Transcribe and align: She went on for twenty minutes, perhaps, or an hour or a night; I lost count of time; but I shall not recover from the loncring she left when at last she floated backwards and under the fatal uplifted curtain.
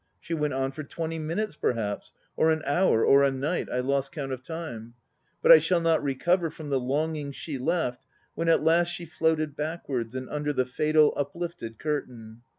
She 0.19 0.33
went 0.33 0.55
on 0.55 0.71
for 0.71 0.81
twenty 0.81 1.19
minutes, 1.19 1.55
perhaps, 1.55 2.11
or 2.35 2.49
an 2.49 2.63
hour 2.65 3.05
or 3.05 3.21
a 3.21 3.29
night; 3.29 3.69
I 3.71 3.81
lost 3.81 4.11
count 4.11 4.31
of 4.31 4.41
time; 4.41 4.95
but 5.43 5.51
I 5.51 5.59
shall 5.59 5.79
not 5.79 6.01
recover 6.01 6.49
from 6.49 6.69
the 6.71 6.79
loncring 6.79 7.33
she 7.35 7.59
left 7.59 8.07
when 8.33 8.49
at 8.49 8.63
last 8.63 8.87
she 8.87 9.05
floated 9.05 9.55
backwards 9.55 10.15
and 10.15 10.27
under 10.27 10.53
the 10.53 10.65
fatal 10.65 11.13
uplifted 11.15 11.77
curtain. 11.77 12.41